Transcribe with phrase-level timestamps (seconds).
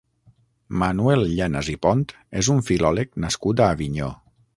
[0.83, 2.01] Manuel Llanas i Pont
[2.41, 4.09] és un filòleg nascut a Avinyó.